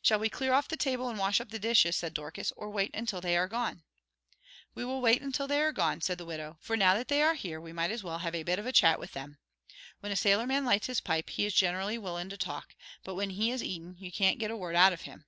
"Shall 0.00 0.20
we 0.20 0.28
clear 0.28 0.52
off 0.52 0.68
the 0.68 0.76
table 0.76 1.08
and 1.08 1.18
wash 1.18 1.40
up 1.40 1.48
the 1.50 1.58
dishes," 1.58 1.96
said 1.96 2.14
Dorcas, 2.14 2.52
"or 2.52 2.70
wait 2.70 2.92
until 2.94 3.20
they 3.20 3.36
are 3.36 3.48
gone?" 3.48 3.82
"We 4.76 4.84
will 4.84 5.00
wait 5.00 5.20
until 5.22 5.48
they 5.48 5.60
are 5.60 5.72
gone," 5.72 6.00
said 6.02 6.18
the 6.18 6.24
widow, 6.24 6.56
"for 6.60 6.76
now 6.76 6.94
that 6.94 7.08
they 7.08 7.20
are 7.20 7.34
here 7.34 7.60
we 7.60 7.72
might 7.72 7.90
as 7.90 8.04
well 8.04 8.18
have 8.18 8.36
a 8.36 8.44
bit 8.44 8.60
of 8.60 8.66
a 8.66 8.72
chat 8.72 9.00
with 9.00 9.10
them. 9.10 9.38
When 9.98 10.12
a 10.12 10.14
sailorman 10.14 10.64
lights 10.64 10.86
his 10.86 11.00
pipe 11.00 11.30
he 11.30 11.46
is 11.46 11.52
generally 11.52 11.98
willin' 11.98 12.30
to 12.30 12.36
talk, 12.36 12.76
but 13.02 13.16
when 13.16 13.30
he 13.30 13.50
is 13.50 13.60
eatin' 13.64 13.96
you 13.98 14.12
can't 14.12 14.38
get 14.38 14.52
a 14.52 14.56
word 14.56 14.76
out 14.76 14.92
of 14.92 15.00
him." 15.00 15.24